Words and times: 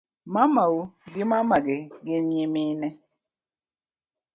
Mamau 0.33 0.75
gi 1.13 1.23
mamagi 1.31 1.77
gin 2.05 2.23
nyimine 2.31 2.87